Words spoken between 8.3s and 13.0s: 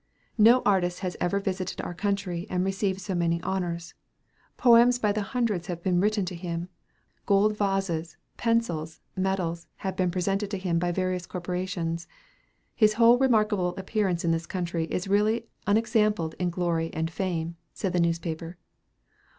pencils, medals, have been presented to him by various corporations. His